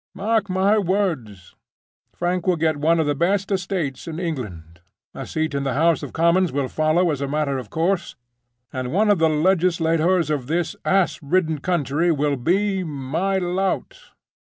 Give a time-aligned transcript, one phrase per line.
[0.15, 1.53] Mark my words!
[2.11, 4.79] Frank will get one of the best estates in England;
[5.13, 8.15] a seat in the House of Commons will follow as a matter of course;
[8.73, 13.99] and one of the legislators of this Ass ridden country will be—MY LOUT!